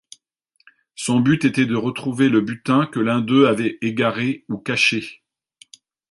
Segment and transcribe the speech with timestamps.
[0.95, 5.21] Son but était de retrouver le butin que l'un d'eux avait égaré ou caché.